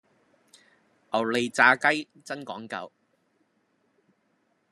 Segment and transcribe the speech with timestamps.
[1.13, 2.91] 牛脷炸雞真講究